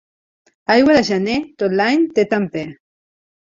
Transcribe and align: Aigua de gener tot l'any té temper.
Aigua 0.75 0.95
de 0.99 1.03
gener 1.09 1.35
tot 1.63 1.77
l'any 1.83 2.09
té 2.17 2.27
temper. 2.35 2.67